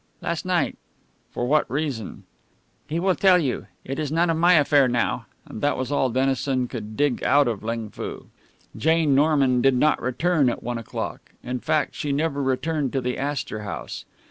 [0.19, 0.79] "Last night."
[1.29, 2.23] "For what reason?"
[2.89, 3.67] "He will tell you.
[3.85, 7.47] It is none of my affair now." And that was all Dennison could dig out
[7.47, 8.31] of Ling Foo.
[8.75, 13.15] Jane Norman did not return at one o'clock; in fact, she never returned to the
[13.15, 14.05] Astor House.